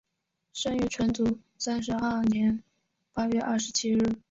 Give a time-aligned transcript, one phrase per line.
[0.51, 2.63] 生于纯祖三十二年
[3.13, 4.17] 八月二十七日。